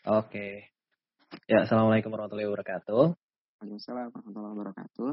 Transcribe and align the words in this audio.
Oke. 0.00 0.72
Ya, 1.44 1.68
Assalamualaikum 1.68 2.08
warahmatullahi 2.08 2.48
wabarakatuh. 2.48 3.12
Waalaikumsalam 3.60 4.08
warahmatullahi 4.08 4.52
wabarakatuh. 4.56 5.10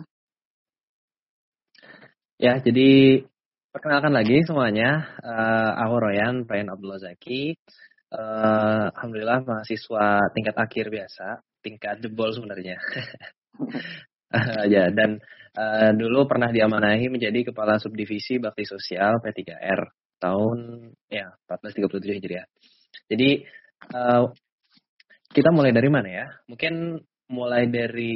Ya, 2.39 2.63
jadi 2.63 2.91
perkenalkan 3.75 4.15
lagi 4.15 4.47
semuanya. 4.47 5.11
Uh, 5.19 5.75
aku 5.83 5.95
Royan, 5.99 6.47
Brian 6.47 6.71
Abdullah 6.71 7.03
Zaki. 7.03 7.59
Uh, 8.15 8.87
Alhamdulillah 8.95 9.43
mahasiswa 9.43 10.31
tingkat 10.31 10.55
akhir 10.55 10.87
biasa, 10.87 11.43
tingkat 11.59 11.99
jebol 11.99 12.31
sebenarnya. 12.31 12.79
ya, 14.71 14.87
dan 14.87 15.19
uh, 15.59 15.91
dulu 15.99 16.31
pernah 16.31 16.47
diamanahi 16.47 17.11
menjadi 17.11 17.51
kepala 17.51 17.75
subdivisi 17.75 18.39
bakti 18.39 18.63
sosial 18.63 19.19
P3R 19.19 19.83
tahun 20.23 20.95
ya 21.11 21.35
1437 21.51 22.23
Hijriah. 22.23 22.47
Jadi 23.11 23.43
uh, 23.91 24.31
kita 25.31 25.49
mulai 25.51 25.71
dari 25.75 25.89
mana 25.91 26.09
ya? 26.09 26.27
Mungkin 26.47 26.97
mulai 27.31 27.67
dari 27.67 28.15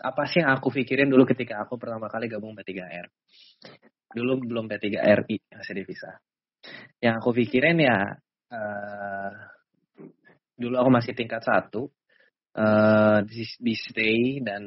apa 0.00 0.24
sih 0.24 0.40
yang 0.40 0.56
aku 0.56 0.72
pikirin 0.72 1.12
dulu 1.12 1.28
ketika 1.28 1.60
aku 1.60 1.76
pertama 1.76 2.08
kali 2.08 2.28
gabung 2.28 2.56
P3R. 2.56 3.06
Dulu 4.10 4.32
belum 4.48 4.64
P3RI 4.68 5.36
masih 5.52 5.74
divisa. 5.76 6.16
Yang 7.00 7.14
aku 7.20 7.30
pikirin 7.36 7.78
ya 7.80 8.16
uh, 8.52 9.32
dulu 10.56 10.76
aku 10.76 10.90
masih 10.92 11.12
tingkat 11.16 11.40
satu 11.40 11.88
uh, 12.56 13.18
di, 13.24 13.44
di 13.60 13.74
stay 13.76 14.44
dan 14.44 14.62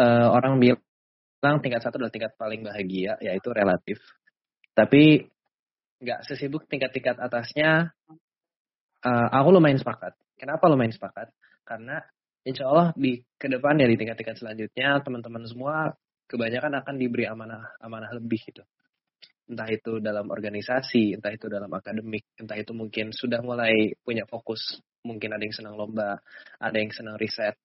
uh, 0.00 0.28
orang 0.32 0.56
bilang 0.60 1.60
tingkat 1.60 1.80
satu 1.84 2.00
adalah 2.00 2.12
tingkat 2.12 2.32
paling 2.36 2.64
bahagia 2.64 3.20
yaitu 3.20 3.52
relatif. 3.52 4.00
Tapi 4.72 5.28
nggak 6.02 6.24
sesibuk 6.26 6.66
tingkat-tingkat 6.66 7.20
atasnya 7.20 7.94
uh, 9.02 9.28
aku 9.30 9.48
lumayan 9.54 9.78
sepakat. 9.78 10.14
Kenapa 10.38 10.66
lumayan 10.66 10.94
sepakat? 10.94 11.30
Karena 11.62 12.02
insya 12.42 12.66
Allah 12.66 12.90
di 12.98 13.22
ke 13.38 13.46
depan 13.46 13.78
ya 13.78 13.86
di 13.86 13.94
tingkat-tingkat 13.94 14.38
selanjutnya 14.38 14.98
teman-teman 15.02 15.46
semua 15.46 15.94
kebanyakan 16.26 16.82
akan 16.82 16.94
diberi 16.98 17.28
amanah 17.28 17.76
amanah 17.82 18.10
lebih 18.16 18.42
gitu. 18.42 18.62
Entah 19.46 19.68
itu 19.68 19.98
dalam 19.98 20.30
organisasi, 20.30 21.18
entah 21.18 21.34
itu 21.34 21.50
dalam 21.50 21.68
akademik, 21.74 22.24
entah 22.38 22.56
itu 22.56 22.72
mungkin 22.72 23.10
sudah 23.12 23.42
mulai 23.42 23.92
punya 24.00 24.24
fokus. 24.24 24.80
Mungkin 25.02 25.34
ada 25.34 25.42
yang 25.42 25.52
senang 25.52 25.74
lomba, 25.74 26.22
ada 26.62 26.76
yang 26.78 26.94
senang 26.94 27.18
riset, 27.18 27.58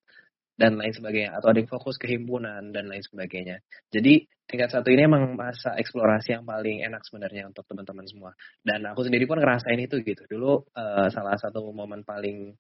dan 0.58 0.74
lain 0.74 0.90
sebagainya 0.90 1.38
atau 1.38 1.54
ada 1.54 1.62
yang 1.62 1.70
fokus 1.70 2.02
ke 2.02 2.10
himpunan 2.10 2.74
dan 2.74 2.90
lain 2.90 3.06
sebagainya. 3.06 3.62
Jadi 3.94 4.26
tingkat 4.50 4.74
satu 4.74 4.90
ini 4.90 5.06
emang 5.06 5.38
masa 5.38 5.78
eksplorasi 5.78 6.34
yang 6.34 6.44
paling 6.50 6.82
enak 6.82 7.06
sebenarnya 7.06 7.46
untuk 7.46 7.62
teman-teman 7.70 8.10
semua. 8.10 8.34
Dan 8.66 8.82
aku 8.90 9.06
sendiri 9.06 9.30
pun 9.30 9.38
ngerasain 9.38 9.78
itu 9.78 10.02
gitu. 10.02 10.26
Dulu 10.26 10.66
uh, 10.74 11.08
salah 11.14 11.38
satu 11.38 11.62
momen 11.70 12.02
paling 12.02 12.58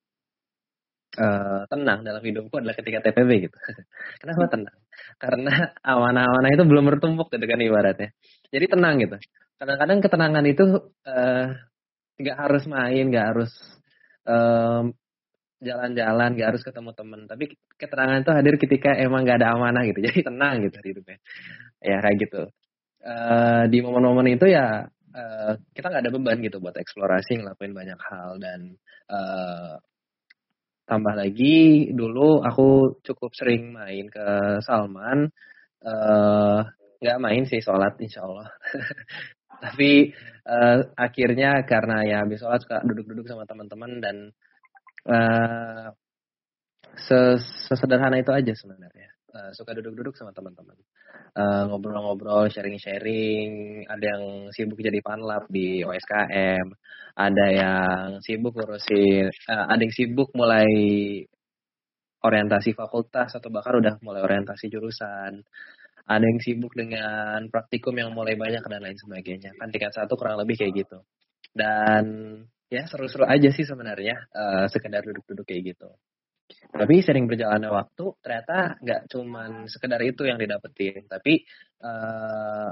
uh, 1.17 1.65
tenang 1.65 2.05
dalam 2.05 2.21
hidupku 2.21 2.53
adalah 2.61 2.77
ketika 2.77 3.01
TPB 3.09 3.49
gitu. 3.49 3.57
Kenapa 4.21 4.45
tenang? 4.45 4.77
Karena 5.17 5.53
amanah-amanah 5.97 6.51
itu 6.53 6.63
belum 6.69 6.85
bertumpuk 6.93 7.33
gitu 7.33 7.45
kan 7.49 7.59
ibaratnya. 7.59 8.13
Jadi 8.53 8.65
tenang 8.69 9.01
gitu. 9.01 9.17
Kadang-kadang 9.57 9.99
ketenangan 10.05 10.45
itu 10.45 10.65
uh, 11.09 11.45
nggak 12.21 12.37
harus 12.37 12.63
main, 12.69 13.09
nggak 13.09 13.25
harus 13.33 13.51
um, 14.29 14.93
jalan-jalan, 15.61 16.37
gak 16.37 16.49
harus 16.53 16.63
ketemu 16.63 16.91
temen. 16.93 17.21
Tapi 17.25 17.45
keterangan 17.77 18.21
itu 18.21 18.31
hadir 18.33 18.55
ketika 18.61 18.91
emang 18.93 19.25
gak 19.25 19.41
ada 19.41 19.57
amanah 19.57 19.83
gitu. 19.89 19.99
Jadi 20.07 20.19
tenang 20.25 20.61
gitu 20.65 20.77
hidupnya. 20.83 21.17
Ya 21.81 21.97
kayak 22.01 22.17
gitu. 22.21 22.41
Uh, 23.07 23.63
di 23.69 23.79
momen-momen 23.79 24.35
itu 24.35 24.49
ya 24.49 24.89
uh, 25.13 25.53
kita 25.71 25.85
nggak 25.87 26.03
ada 26.03 26.13
beban 26.13 26.41
gitu 26.43 26.57
buat 26.59 26.75
eksplorasi, 26.75 27.39
ngelakuin 27.39 27.71
banyak 27.71 27.99
hal 28.01 28.41
dan 28.41 28.75
uh, 29.07 29.79
tambah 30.87 31.13
lagi 31.13 31.91
dulu 31.91 32.41
aku 32.41 32.99
cukup 33.03 33.31
sering 33.35 33.75
main 33.75 34.07
ke 34.07 34.59
Salman. 34.63 35.29
uh, 35.85 36.61
main 37.21 37.45
sih 37.45 37.61
sholat 37.61 37.95
insya 38.01 38.25
Allah. 38.25 38.49
Tapi 39.63 40.09
uh, 40.45 40.79
akhirnya 40.97 41.65
karena 41.65 42.05
ya 42.05 42.17
habis 42.25 42.41
sholat 42.41 42.61
suka 42.61 42.81
duduk-duduk 42.81 43.29
sama 43.29 43.45
teman-teman 43.45 44.01
dan 44.01 44.15
uh, 45.07 45.87
sesederhana 47.67 48.19
itu 48.19 48.31
aja 48.31 48.53
sebenarnya. 48.53 49.09
Uh, 49.27 49.51
suka 49.53 49.75
duduk-duduk 49.75 50.15
sama 50.17 50.31
teman-teman, 50.33 50.73
uh, 51.35 51.63
ngobrol-ngobrol, 51.69 52.47
sharing-sharing. 52.49 53.83
Ada 53.85 54.05
yang 54.17 54.23
sibuk 54.55 54.79
jadi 54.79 55.03
panlap 55.03 55.45
di 55.51 55.83
OSKM, 55.83 56.65
ada 57.13 57.45
yang 57.51 58.07
sibuk 58.23 58.55
ngurusin, 58.55 59.29
uh, 59.51 59.65
ada 59.67 59.81
yang 59.83 59.93
sibuk 59.93 60.31
mulai 60.33 60.65
orientasi 62.23 62.73
fakultas 62.73 63.35
atau 63.37 63.49
bahkan 63.53 63.77
udah 63.77 63.99
mulai 64.01 64.25
orientasi 64.25 64.67
jurusan. 64.73 65.45
Ada 66.07 66.23
yang 66.23 66.39
sibuk 66.39 66.71
dengan 66.71 67.51
praktikum 67.51 67.91
yang 67.99 68.15
mulai 68.15 68.39
banyak 68.39 68.63
dan 68.63 68.79
lain 68.79 68.95
sebagainya. 68.95 69.51
Kan 69.59 69.75
tingkat 69.75 69.91
satu 69.91 70.15
kurang 70.15 70.39
lebih 70.39 70.55
kayak 70.55 70.87
gitu. 70.87 71.03
Dan 71.51 72.03
ya 72.67 72.83
seru-seru 72.87 73.23
aja 73.23 73.49
sih 73.51 73.63
sebenarnya 73.63 74.27
uh, 74.31 74.65
sekedar 74.67 75.03
duduk-duduk 75.03 75.47
kayak 75.47 75.75
gitu. 75.75 75.89
Tapi 76.47 77.03
sering 77.03 77.27
berjalannya 77.27 77.71
waktu 77.71 78.05
ternyata 78.23 78.79
nggak 78.79 79.01
cuman 79.11 79.67
sekedar 79.67 79.99
itu 80.03 80.23
yang 80.23 80.39
didapetin. 80.39 81.07
Tapi 81.07 81.43
uh, 81.83 82.71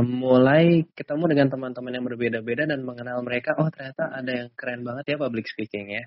mulai 0.00 0.88
ketemu 0.96 1.24
dengan 1.36 1.48
teman-teman 1.52 1.92
yang 1.92 2.06
berbeda-beda 2.06 2.64
dan 2.64 2.80
mengenal 2.80 3.20
mereka 3.20 3.52
oh 3.60 3.68
ternyata 3.68 4.08
ada 4.08 4.30
yang 4.32 4.48
keren 4.56 4.80
banget 4.86 5.04
ya 5.12 5.16
public 5.20 5.44
speaking 5.44 5.92
ya 5.92 6.04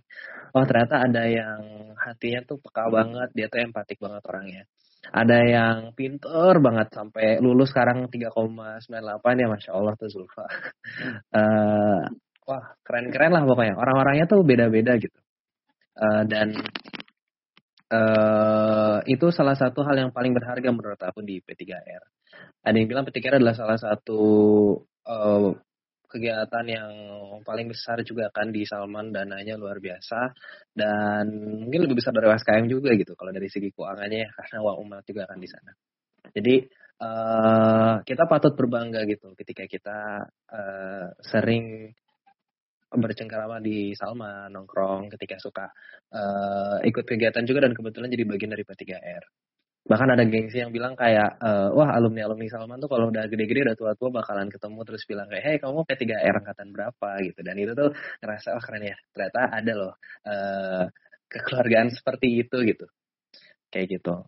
oh 0.57 0.65
ternyata 0.65 1.05
ada 1.05 1.29
yang 1.29 1.93
hatinya 1.93 2.41
tuh 2.49 2.57
peka 2.57 2.89
banget 2.89 3.29
dia 3.37 3.45
tuh 3.51 3.61
empatik 3.61 4.01
banget 4.01 4.23
orangnya. 4.25 4.63
Ada 5.05 5.37
yang 5.45 5.77
pinter 5.93 6.57
banget 6.57 6.89
sampai 6.89 7.37
lulus 7.37 7.69
sekarang 7.69 8.09
3,98 8.09 8.89
ya 9.37 9.47
masya 9.53 9.71
Allah 9.77 9.93
tuh 10.01 10.09
Zulfa. 10.09 10.49
Uh, 11.29 12.01
wah 12.45 12.77
keren-keren 12.85 13.33
lah 13.33 13.43
pokoknya. 13.43 13.75
Orang-orangnya 13.77 14.25
tuh 14.29 14.41
beda-beda 14.45 14.97
gitu. 15.01 15.19
Uh, 15.95 16.23
dan 16.27 16.55
uh, 17.91 18.99
itu 19.07 19.31
salah 19.31 19.55
satu 19.55 19.83
hal 19.87 19.95
yang 19.95 20.11
paling 20.11 20.35
berharga 20.35 20.69
menurut 20.73 20.99
aku 20.99 21.23
di 21.23 21.39
P3R 21.39 22.03
ada 22.65 22.75
yang 22.75 22.89
bilang 22.89 23.05
P3R 23.05 23.37
adalah 23.37 23.55
salah 23.55 23.77
satu 23.77 24.21
uh, 25.05 25.53
kegiatan 26.09 26.65
yang 26.65 26.93
paling 27.45 27.69
besar 27.69 28.01
juga 28.01 28.33
kan 28.33 28.49
di 28.49 28.65
Salman 28.65 29.13
dananya 29.13 29.53
luar 29.59 29.77
biasa. 29.77 30.33
Dan 30.73 31.29
mungkin 31.61 31.85
lebih 31.85 32.01
besar 32.01 32.17
dari 32.17 32.25
WSKM 32.25 32.65
juga 32.65 32.97
gitu 32.97 33.13
kalau 33.13 33.29
dari 33.29 33.45
segi 33.51 33.69
keuangannya 33.69 34.19
ya 34.25 34.29
karena 34.33 34.57
uang 34.65 34.77
umat 34.81 35.03
juga 35.05 35.29
kan 35.29 35.37
di 35.37 35.49
sana. 35.49 35.71
Jadi 36.33 36.55
uh, 37.05 37.95
kita 38.01 38.25
patut 38.25 38.57
berbangga 38.57 39.05
gitu 39.05 39.37
ketika 39.37 39.69
kita 39.69 40.25
uh, 40.49 41.07
sering 41.21 41.93
bercengkarama 42.97 43.61
di 43.61 43.93
Salma 43.95 44.47
nongkrong 44.51 45.11
ketika 45.15 45.37
suka 45.39 45.65
uh, 46.13 46.79
ikut 46.83 47.05
kegiatan 47.05 47.43
juga 47.45 47.65
dan 47.67 47.73
kebetulan 47.75 48.09
jadi 48.11 48.23
bagian 48.27 48.51
dari 48.51 48.63
P3R. 48.63 49.23
Bahkan 49.85 50.17
ada 50.17 50.25
gengsi 50.25 50.57
yang 50.65 50.73
bilang 50.73 50.97
kayak 50.97 51.37
uh, 51.37 51.69
wah 51.69 51.93
alumni 51.93 52.25
alumni 52.25 52.49
Salman 52.49 52.81
tuh 52.81 52.89
kalau 52.89 53.13
udah 53.13 53.29
gede-gede 53.29 53.69
udah 53.69 53.77
tua-tua 53.77 54.09
bakalan 54.09 54.49
ketemu 54.49 54.81
terus 54.81 55.05
bilang 55.05 55.29
kayak 55.29 55.43
hey 55.45 55.55
kamu 55.61 55.85
P3R 55.85 56.35
angkatan 56.41 56.67
berapa? 56.73 57.09
gitu. 57.21 57.39
Dan 57.45 57.55
itu 57.61 57.71
tuh 57.77 57.93
ngerasa 58.17 58.57
oh 58.57 58.63
keren 58.65 58.81
ya. 58.81 58.97
Ternyata 59.13 59.41
ada 59.53 59.73
loh 59.77 59.93
uh, 60.25 60.85
kekeluargaan 61.29 61.93
seperti 61.93 62.27
itu 62.41 62.57
gitu. 62.65 62.85
Kayak 63.69 64.01
gitu. 64.01 64.25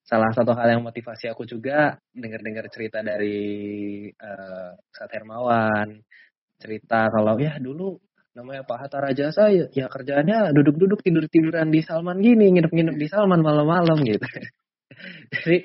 Salah 0.00 0.32
satu 0.32 0.56
hal 0.56 0.74
yang 0.74 0.82
motivasi 0.82 1.28
aku 1.28 1.44
juga 1.44 2.00
dengar-dengar 2.10 2.66
cerita 2.72 3.04
dari 3.04 4.08
uh, 4.10 4.72
Sat 4.96 5.12
Hermawan 5.12 5.92
cerita 6.60 7.08
kalau 7.08 7.40
ya 7.40 7.56
dulu 7.56 7.96
namanya 8.36 8.62
Pak 8.62 8.78
Hatta 8.86 8.98
Rajasa 9.02 9.50
ya, 9.50 9.66
ya 9.74 9.86
kerjaannya 9.90 10.54
duduk-duduk 10.54 11.02
tidur-tiduran 11.02 11.72
di 11.74 11.82
Salman 11.82 12.22
gini, 12.22 12.54
nginep-nginep 12.54 12.96
di 12.96 13.06
Salman 13.10 13.42
malam-malam 13.42 13.98
gitu. 14.06 14.22
Jadi 15.32 15.64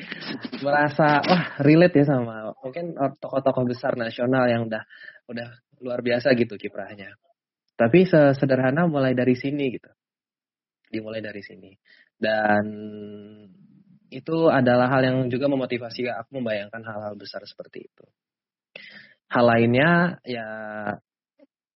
merasa 0.64 1.20
wah 1.20 1.60
relate 1.60 2.02
ya 2.02 2.06
sama 2.08 2.56
mungkin 2.64 2.96
tokoh-tokoh 2.96 3.68
besar 3.68 4.00
nasional 4.00 4.48
yang 4.48 4.72
udah 4.72 4.84
udah 5.28 5.50
luar 5.84 6.00
biasa 6.00 6.32
gitu 6.40 6.56
kiprahnya. 6.56 7.14
Tapi 7.76 8.08
sederhana 8.08 8.88
mulai 8.88 9.12
dari 9.12 9.36
sini 9.36 9.76
gitu. 9.76 9.92
Dimulai 10.88 11.20
dari 11.20 11.44
sini. 11.44 11.76
Dan 12.16 12.64
itu 14.08 14.48
adalah 14.48 14.88
hal 14.88 15.04
yang 15.04 15.18
juga 15.28 15.52
memotivasi 15.52 16.08
aku 16.08 16.40
membayangkan 16.40 16.80
hal-hal 16.88 17.20
besar 17.20 17.44
seperti 17.44 17.84
itu 17.92 18.06
hal 19.36 19.46
lainnya 19.46 20.16
ya 20.24 20.48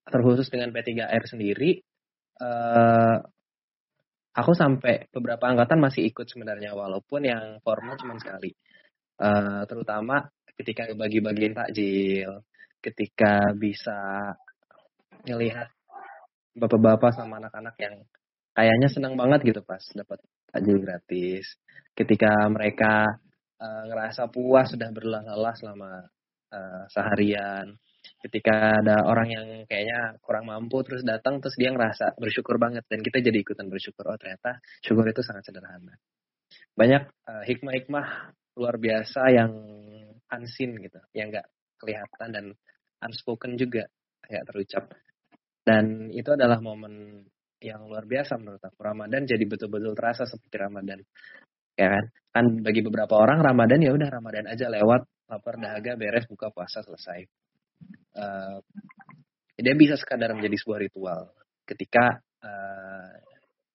terkhusus 0.08 0.48
dengan 0.48 0.72
P3R 0.72 1.24
sendiri 1.28 1.84
uh, 2.40 3.20
aku 4.32 4.52
sampai 4.56 5.12
beberapa 5.12 5.44
angkatan 5.52 5.84
masih 5.84 6.08
ikut 6.08 6.26
sebenarnya 6.32 6.72
walaupun 6.72 7.28
yang 7.28 7.60
formal 7.60 8.00
cuma 8.00 8.16
sekali 8.16 8.56
uh, 9.20 9.68
terutama 9.68 10.24
ketika 10.56 10.88
bagi-bagiin 10.96 11.52
takjil 11.52 12.48
ketika 12.80 13.52
bisa 13.60 14.32
melihat 15.28 15.68
bapak-bapak 16.56 17.12
sama 17.12 17.44
anak-anak 17.44 17.76
yang 17.80 17.96
kayaknya 18.56 18.88
senang 18.92 19.20
banget 19.20 19.44
gitu 19.44 19.62
pas 19.64 19.84
dapat 19.96 20.20
takjil 20.52 20.82
gratis. 20.82 21.46
Ketika 21.94 22.32
mereka 22.50 23.06
uh, 23.60 23.84
ngerasa 23.88 24.32
puas 24.32 24.72
sudah 24.72 24.90
berlelah-lelah 24.92 25.56
selama 25.60 25.92
uh, 26.54 26.84
seharian. 26.92 27.78
Ketika 28.20 28.84
ada 28.84 29.08
orang 29.08 29.28
yang 29.32 29.48
kayaknya 29.64 30.20
kurang 30.20 30.52
mampu 30.52 30.84
terus 30.84 31.08
datang 31.08 31.40
terus 31.40 31.56
dia 31.56 31.72
ngerasa 31.72 32.20
bersyukur 32.20 32.60
banget 32.60 32.84
dan 32.92 33.00
kita 33.00 33.24
jadi 33.24 33.38
ikutan 33.40 33.72
bersyukur. 33.72 34.04
Oh 34.12 34.20
ternyata 34.20 34.60
syukur 34.84 35.08
itu 35.08 35.24
sangat 35.24 35.48
sederhana. 35.48 35.96
Banyak 36.76 37.04
uh, 37.28 37.44
hikmah-hikmah 37.48 38.08
luar 38.60 38.76
biasa 38.76 39.22
yang 39.32 39.52
unseen 40.30 40.78
gitu, 40.84 41.00
yang 41.16 41.32
nggak 41.32 41.48
kelihatan 41.80 42.30
dan 42.30 42.46
unspoken 43.00 43.56
juga 43.56 43.88
nggak 44.28 44.46
terucap. 44.52 44.84
Dan 45.64 46.12
itu 46.12 46.30
adalah 46.34 46.60
momen 46.60 47.24
yang 47.60 47.88
luar 47.88 48.08
biasa 48.08 48.40
menurut 48.40 48.64
aku. 48.64 48.80
Ramadan 48.80 49.28
jadi 49.28 49.44
betul-betul 49.44 49.96
terasa 49.96 50.24
seperti 50.28 50.56
Ramadan. 50.60 51.00
Ya 51.76 51.88
kan? 51.92 52.06
Kan 52.30 52.46
bagi 52.64 52.82
beberapa 52.84 53.20
orang 53.20 53.44
Ramadan 53.44 53.80
ya 53.84 53.92
udah 53.96 54.10
Ramadan 54.12 54.48
aja 54.48 54.68
lewat 54.72 55.08
lapar 55.30 55.62
dahaga 55.62 55.94
beres 55.94 56.26
buka 56.26 56.50
puasa 56.50 56.82
selesai. 56.82 57.30
Uh, 58.18 58.60
dia 59.56 59.76
bisa 59.78 59.96
sekadar 59.96 60.34
menjadi 60.34 60.58
sebuah 60.60 60.80
ritual 60.82 61.32
ketika 61.64 62.20
uh, 62.42 63.14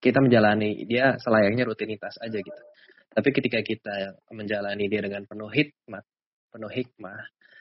kita 0.02 0.20
menjalani 0.20 0.84
dia 0.84 1.16
selayaknya 1.22 1.64
rutinitas 1.64 2.18
aja 2.20 2.36
gitu. 2.36 2.62
Tapi 3.14 3.28
ketika 3.30 3.62
kita 3.62 4.18
menjalani 4.34 4.90
dia 4.90 5.00
dengan 5.00 5.22
penuh 5.24 5.48
hikmah, 5.48 6.02
penuh 6.50 6.72
hikmah 6.72 7.20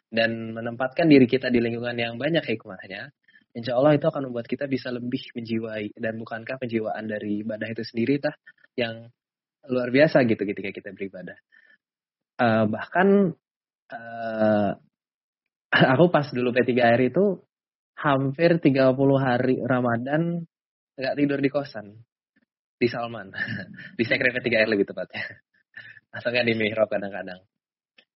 dan 0.10 0.58
menempatkan 0.58 1.06
diri 1.06 1.30
kita 1.30 1.54
di 1.54 1.62
lingkungan 1.62 1.94
yang 1.94 2.18
banyak 2.18 2.42
hikmahnya, 2.42 3.14
insya 3.54 3.78
Allah 3.78 3.94
itu 3.94 4.10
akan 4.10 4.34
membuat 4.34 4.50
kita 4.50 4.66
bisa 4.66 4.90
lebih 4.90 5.22
menjiwai 5.38 5.94
dan 5.94 6.18
bukankah 6.18 6.58
penjiwaan 6.58 7.06
dari 7.06 7.46
ibadah 7.46 7.70
itu 7.70 7.86
sendiri 7.86 8.18
tah 8.18 8.34
yang 8.74 9.08
luar 9.70 9.94
biasa 9.94 10.26
gitu 10.26 10.42
ketika 10.44 10.74
kita 10.74 10.90
beribadah. 10.92 11.38
Uh, 12.34 12.66
bahkan 12.66 13.38
uh, 13.94 14.72
aku 15.94 16.10
pas 16.10 16.26
dulu 16.34 16.50
P3R 16.50 17.02
itu 17.14 17.38
hampir 18.02 18.58
30 18.58 18.98
hari 19.22 19.62
Ramadan 19.62 20.42
nggak 20.98 21.16
tidur 21.18 21.40
di 21.40 21.50
kosan 21.54 21.94
di 22.82 22.88
Salman 22.90 23.30
di 23.98 24.04
sekre 24.04 24.34
P3R 24.34 24.66
lebih 24.66 24.90
tepatnya 24.90 25.22
atau 26.18 26.30
nggak 26.34 26.46
di 26.50 26.54
Mihrab 26.58 26.90
kadang-kadang 26.90 27.46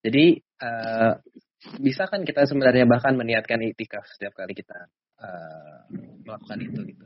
jadi 0.02 0.38
uh, 0.62 1.14
bisa 1.82 2.06
kan 2.06 2.22
kita 2.22 2.46
sebenarnya 2.46 2.86
bahkan 2.86 3.18
meniatkan 3.18 3.58
itikaf 3.66 4.06
setiap 4.06 4.38
kali 4.38 4.54
kita 4.54 4.88
uh, 5.18 5.90
melakukan 6.22 6.58
itu 6.62 6.80
gitu. 6.94 7.06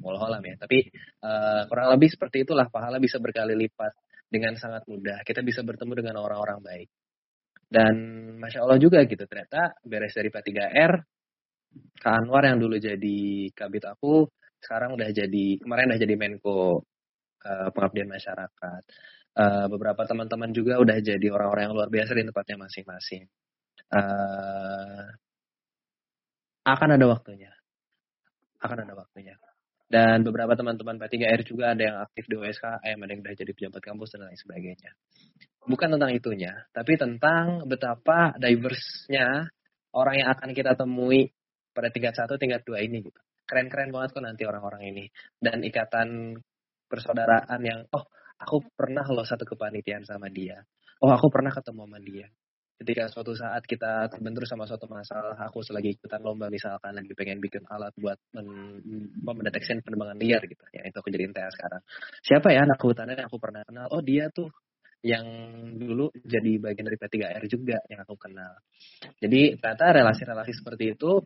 Wallahualam 0.00 0.42
ya. 0.46 0.54
Tapi 0.54 0.78
uh, 1.26 1.66
kurang 1.66 1.90
lebih 1.98 2.08
seperti 2.14 2.46
itulah 2.46 2.70
pahala 2.70 3.02
bisa 3.02 3.18
berkali 3.18 3.58
lipat 3.58 3.92
dengan 4.30 4.54
sangat 4.54 4.86
mudah. 4.86 5.26
Kita 5.26 5.42
bisa 5.42 5.66
bertemu 5.66 5.92
dengan 5.98 6.22
orang-orang 6.22 6.62
baik. 6.62 6.88
Dan 7.68 7.94
masya 8.40 8.64
Allah 8.64 8.80
juga 8.80 9.04
gitu 9.04 9.28
ternyata 9.28 9.76
beres 9.84 10.16
dari 10.16 10.32
P3R, 10.32 10.92
Kak 12.00 12.14
Anwar 12.24 12.48
yang 12.48 12.56
dulu 12.56 12.80
jadi 12.80 13.52
kabit 13.52 13.84
aku, 13.84 14.24
sekarang 14.58 14.96
udah 14.96 15.08
jadi 15.12 15.46
kemarin 15.60 15.92
udah 15.92 16.00
jadi 16.00 16.14
Menko 16.16 16.82
uh, 17.44 17.68
pengabdian 17.70 18.08
masyarakat. 18.08 18.82
Uh, 19.38 19.66
beberapa 19.70 20.02
teman-teman 20.02 20.50
juga 20.50 20.80
udah 20.82 20.98
jadi 20.98 21.28
orang-orang 21.30 21.70
yang 21.70 21.74
luar 21.76 21.90
biasa 21.92 22.10
di 22.16 22.26
tempatnya 22.26 22.56
masing-masing. 22.58 23.22
Uh, 23.92 25.06
akan 26.66 26.88
ada 26.98 27.06
waktunya. 27.06 27.52
Akan 28.58 28.82
ada 28.82 28.94
waktunya. 28.98 29.38
Dan 29.88 30.20
beberapa 30.20 30.52
teman-teman 30.52 31.00
P3R 31.00 31.40
juga 31.48 31.72
ada 31.72 31.80
yang 31.80 31.96
aktif 32.04 32.28
di 32.28 32.36
USKM, 32.36 32.98
ada 33.00 33.08
yang 33.08 33.20
udah 33.24 33.32
jadi 33.32 33.52
pejabat 33.56 33.80
kampus 33.80 34.12
dan 34.12 34.28
lain 34.28 34.36
sebagainya. 34.36 34.90
Bukan 35.64 35.88
tentang 35.96 36.12
itunya, 36.12 36.52
tapi 36.76 37.00
tentang 37.00 37.64
betapa 37.64 38.36
diverse-nya 38.36 39.48
orang 39.96 40.14
yang 40.20 40.28
akan 40.36 40.52
kita 40.52 40.76
temui 40.76 41.32
pada 41.72 41.88
tingkat 41.88 42.12
satu, 42.12 42.36
tingkat 42.36 42.68
dua 42.68 42.84
ini 42.84 43.00
gitu. 43.00 43.20
Keren-keren 43.48 43.88
banget 43.88 44.12
kok 44.12 44.24
nanti 44.28 44.44
orang-orang 44.44 44.92
ini. 44.92 45.04
Dan 45.40 45.64
ikatan 45.64 46.36
persaudaraan 46.84 47.60
yang, 47.64 47.80
oh 47.88 48.04
aku 48.36 48.68
pernah 48.76 49.08
loh 49.08 49.24
satu 49.24 49.48
kepanitiaan 49.48 50.04
sama 50.04 50.28
dia. 50.28 50.60
Oh 51.00 51.08
aku 51.08 51.32
pernah 51.32 51.48
ketemu 51.48 51.88
sama 51.88 52.00
dia 52.04 52.28
ketika 52.78 53.10
suatu 53.10 53.34
saat 53.34 53.66
kita 53.66 54.06
terbentur 54.06 54.46
sama 54.46 54.64
suatu 54.64 54.86
masalah, 54.86 55.34
aku 55.42 55.66
selagi 55.66 55.98
ikutan 55.98 56.22
lomba 56.22 56.46
misalkan 56.46 56.94
lagi 56.94 57.10
pengen 57.18 57.42
bikin 57.42 57.66
alat 57.66 57.90
buat 57.98 58.18
men 58.38 58.78
mendeteksi 59.18 59.82
penerbangan 59.82 60.18
liar 60.18 60.42
gitu, 60.46 60.64
ya 60.70 60.86
itu 60.86 60.96
aku 60.96 61.10
jadiin 61.10 61.34
TA 61.34 61.50
sekarang. 61.50 61.82
Siapa 62.22 62.54
ya 62.54 62.62
anak 62.64 62.78
hutannya 62.78 63.18
yang 63.18 63.26
aku 63.26 63.38
pernah 63.42 63.66
kenal? 63.66 63.90
Oh 63.90 64.02
dia 64.02 64.30
tuh 64.30 64.48
yang 65.02 65.26
dulu 65.78 66.10
jadi 66.14 66.58
bagian 66.58 66.86
dari 66.86 66.98
P3R 66.98 67.44
juga 67.46 67.78
yang 67.86 68.02
aku 68.02 68.14
kenal. 68.18 68.58
Jadi 69.18 69.58
ternyata 69.58 69.94
relasi-relasi 69.94 70.52
seperti 70.54 70.94
itu 70.98 71.22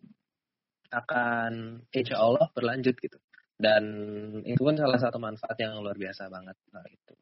akan 0.93 1.81
insya 1.89 2.21
Allah 2.21 2.53
berlanjut 2.53 2.97
gitu. 3.01 3.17
Dan 3.57 3.85
itu 4.45 4.61
pun 4.61 4.77
salah 4.77 4.99
satu 5.01 5.17
manfaat 5.23 5.57
yang 5.57 5.81
luar 5.81 5.97
biasa 5.97 6.29
banget. 6.29 6.57
Nah, 6.75 6.85
itu. 6.91 7.15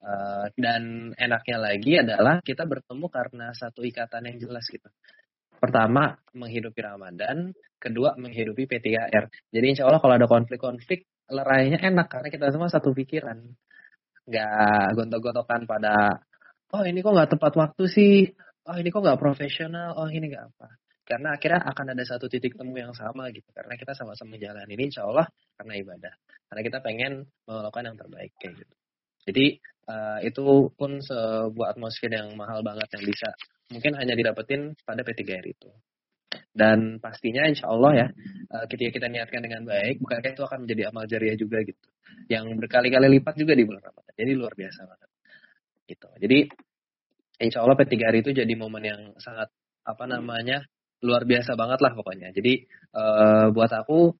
Uh, 0.00 0.48
dan 0.56 1.12
enaknya 1.20 1.58
lagi 1.60 1.92
adalah 2.00 2.40
kita 2.40 2.64
bertemu 2.64 3.06
karena 3.12 3.52
satu 3.52 3.84
ikatan 3.84 4.32
yang 4.32 4.36
jelas 4.40 4.64
gitu. 4.72 4.88
Pertama, 5.60 6.16
menghidupi 6.32 6.80
Ramadan. 6.80 7.52
Kedua, 7.76 8.16
menghidupi 8.16 8.64
P3R. 8.64 9.28
Jadi 9.52 9.66
insya 9.68 9.84
Allah 9.88 10.00
kalau 10.00 10.16
ada 10.16 10.24
konflik-konflik, 10.24 11.04
lerainya 11.28 11.80
enak 11.80 12.08
karena 12.08 12.28
kita 12.32 12.48
semua 12.48 12.72
satu 12.72 12.96
pikiran. 12.96 13.44
Nggak 14.24 14.84
gontok-gontokan 14.96 15.68
pada, 15.68 16.24
oh 16.72 16.82
ini 16.84 17.04
kok 17.04 17.12
nggak 17.12 17.30
tepat 17.36 17.52
waktu 17.56 17.84
sih, 17.88 18.16
oh 18.68 18.76
ini 18.76 18.88
kok 18.88 19.04
nggak 19.04 19.20
profesional, 19.20 19.96
oh 20.00 20.08
ini 20.08 20.32
nggak 20.32 20.44
apa. 20.48 20.68
Karena 21.04 21.34
akhirnya 21.34 21.60
akan 21.66 21.86
ada 21.92 22.04
satu 22.06 22.30
titik 22.30 22.54
temu 22.54 22.76
yang 22.76 22.94
sama 22.94 23.28
gitu. 23.34 23.48
Karena 23.50 23.74
kita 23.74 23.92
sama-sama 23.98 24.38
jalan 24.38 24.64
ini 24.70 24.88
insya 24.88 25.04
Allah 25.04 25.26
karena 25.58 25.74
ibadah. 25.76 26.14
Karena 26.46 26.60
kita 26.62 26.78
pengen 26.80 27.12
melakukan 27.44 27.82
yang 27.82 27.96
terbaik 27.98 28.32
kayak 28.38 28.54
gitu. 28.62 28.74
Jadi 29.26 29.46
uh, 29.88 30.18
itu 30.20 30.68
pun 30.74 31.00
sebuah 31.00 31.76
atmosfer 31.76 32.10
yang 32.12 32.34
mahal 32.34 32.60
banget 32.60 32.88
yang 32.98 33.04
bisa 33.06 33.28
mungkin 33.70 33.92
hanya 33.96 34.18
didapetin 34.18 34.74
pada 34.82 35.06
P3R 35.06 35.46
itu. 35.46 35.70
Dan 36.50 36.98
pastinya 37.02 37.46
insya 37.46 37.70
Allah 37.70 38.06
ya, 38.06 38.08
uh, 38.54 38.64
ketika 38.70 38.98
kita 38.98 39.06
niatkan 39.10 39.42
dengan 39.42 39.66
baik, 39.66 40.02
bukankah 40.02 40.30
itu 40.34 40.42
akan 40.46 40.58
menjadi 40.66 40.82
amal 40.90 41.06
jariah 41.06 41.38
juga 41.38 41.62
gitu. 41.62 41.86
Yang 42.30 42.58
berkali-kali 42.58 43.06
lipat 43.18 43.34
juga 43.38 43.54
di 43.54 43.62
bulan 43.66 43.82
Ramadan. 43.82 44.14
Jadi 44.14 44.32
luar 44.34 44.52
biasa 44.54 44.80
banget. 44.86 45.08
Gitu. 45.86 46.08
Jadi 46.22 46.38
insya 47.40 47.64
Allah 47.66 47.76
P3R 47.78 48.14
itu 48.22 48.30
jadi 48.34 48.52
momen 48.54 48.82
yang 48.84 49.02
sangat 49.18 49.50
apa 49.82 50.04
namanya 50.06 50.62
luar 51.00 51.24
biasa 51.24 51.56
banget 51.56 51.80
lah 51.80 51.92
pokoknya. 51.96 52.28
Jadi 52.30 52.62
uh, 52.94 53.48
buat 53.50 53.72
aku 53.72 54.12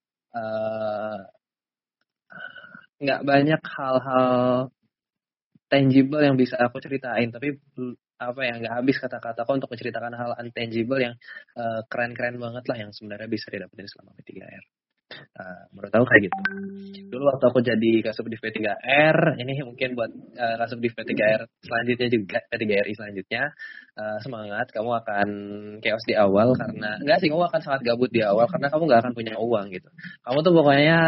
nggak 3.03 3.21
uh, 3.23 3.27
banyak 3.27 3.61
hal-hal 3.61 4.71
tangible 5.71 6.21
yang 6.21 6.35
bisa 6.35 6.59
aku 6.59 6.83
ceritain 6.83 7.31
tapi 7.31 7.55
apa 8.21 8.41
ya 8.45 8.53
nggak 8.61 8.75
habis 8.85 8.97
kata-kataku 9.01 9.57
untuk 9.57 9.73
menceritakan 9.73 10.13
hal 10.13 10.37
intangible 10.45 11.01
yang 11.01 11.17
uh, 11.57 11.81
keren-keren 11.89 12.37
banget 12.37 12.65
lah 12.69 12.77
yang 12.77 12.91
sebenarnya 12.93 13.29
bisa 13.33 13.49
didapetin 13.49 13.89
selama 13.89 14.13
P3R. 14.21 14.65
Uh, 15.11 15.43
eh, 15.43 15.63
menurut 15.75 15.91
aku 15.91 16.07
kayak 16.07 16.23
gitu. 16.31 16.39
Dulu 17.11 17.23
waktu 17.35 17.45
aku 17.51 17.61
jadi 17.67 17.93
kasub 18.05 18.31
di 18.31 18.39
P3R, 18.39 19.41
ini 19.43 19.59
mungkin 19.67 19.99
buat 19.99 20.13
uh, 20.39 20.79
di 20.79 20.87
P3R 20.93 21.41
selanjutnya 21.67 22.09
juga, 22.13 22.39
P3RI 22.47 22.93
selanjutnya, 22.95 23.43
uh, 23.99 24.19
semangat, 24.23 24.71
kamu 24.71 24.91
akan 25.03 25.29
chaos 25.83 26.05
di 26.07 26.15
awal 26.15 26.55
karena, 26.55 26.95
enggak 27.03 27.19
sih, 27.25 27.29
kamu 27.33 27.43
akan 27.43 27.61
sangat 27.65 27.81
gabut 27.89 28.13
di 28.13 28.23
awal 28.23 28.47
karena 28.47 28.71
kamu 28.71 28.83
nggak 28.87 29.01
akan 29.03 29.13
punya 29.17 29.35
uang 29.35 29.67
gitu. 29.75 29.89
Kamu 30.23 30.39
tuh 30.47 30.53
pokoknya 30.55 30.99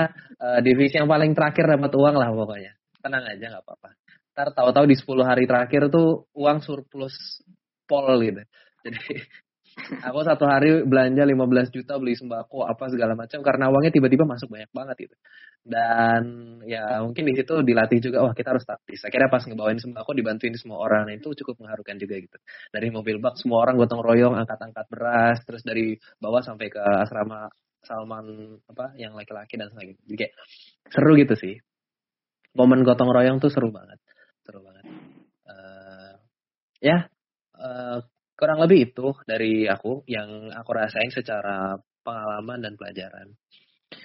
uh, 0.40 0.58
divisi 0.64 0.98
yang 0.98 1.06
paling 1.06 1.36
terakhir 1.36 1.70
dapat 1.70 1.92
uang 1.94 2.16
lah 2.18 2.32
pokoknya. 2.34 2.72
Tenang 3.04 3.22
aja 3.22 3.44
nggak 3.54 3.62
apa-apa 3.68 4.01
ntar 4.32 4.56
tahu-tahu 4.56 4.88
di 4.88 4.96
10 4.96 5.28
hari 5.28 5.44
terakhir 5.44 5.92
tuh 5.92 6.24
uang 6.32 6.64
surplus 6.64 7.14
pol 7.84 8.16
gitu. 8.24 8.40
Jadi 8.82 9.00
aku 10.08 10.20
satu 10.24 10.44
hari 10.44 10.84
belanja 10.84 11.24
15 11.24 11.72
juta 11.72 11.96
beli 11.96 12.12
sembako 12.16 12.68
apa 12.68 12.92
segala 12.92 13.16
macam 13.16 13.40
karena 13.40 13.72
uangnya 13.72 13.92
tiba-tiba 13.92 14.24
masuk 14.28 14.52
banyak 14.52 14.72
banget 14.72 14.96
gitu. 15.08 15.16
Dan 15.62 16.22
ya 16.66 17.00
mungkin 17.04 17.24
di 17.28 17.34
situ 17.38 17.62
dilatih 17.62 18.02
juga 18.02 18.24
wah 18.24 18.34
kita 18.36 18.56
harus 18.56 18.64
taktis. 18.66 19.04
Akhirnya 19.04 19.28
pas 19.28 19.44
ngebawain 19.44 19.78
sembako 19.80 20.10
dibantuin 20.16 20.56
semua 20.56 20.80
orang 20.82 21.12
itu 21.12 21.32
cukup 21.44 21.62
mengharukan 21.62 21.96
juga 22.00 22.16
gitu. 22.20 22.36
Dari 22.72 22.88
mobil 22.92 23.20
bak 23.20 23.36
semua 23.40 23.64
orang 23.64 23.78
gotong 23.78 24.02
royong 24.02 24.34
angkat-angkat 24.36 24.86
beras 24.92 25.38
terus 25.46 25.62
dari 25.64 25.96
bawah 26.18 26.42
sampai 26.42 26.68
ke 26.72 26.80
asrama 26.80 27.48
Salman 27.82 28.58
apa 28.70 28.94
yang 28.94 29.14
laki-laki 29.18 29.58
dan 29.58 29.70
sebagainya. 29.74 30.02
Jadi 30.06 30.16
kayak 30.18 30.34
seru 30.90 31.12
gitu 31.18 31.34
sih. 31.38 31.54
Momen 32.52 32.84
gotong 32.84 33.08
royong 33.08 33.40
tuh 33.40 33.48
seru 33.48 33.72
banget 33.72 34.01
seru 34.42 34.60
banget. 34.62 34.84
Uh, 35.46 36.12
ya, 36.82 37.06
uh, 37.58 37.98
kurang 38.38 38.58
lebih 38.62 38.92
itu 38.92 39.14
dari 39.26 39.66
aku 39.70 40.02
yang 40.10 40.50
aku 40.50 40.70
rasain 40.74 41.10
secara 41.14 41.78
pengalaman 42.02 42.58
dan 42.62 42.74
pelajaran. 42.74 43.38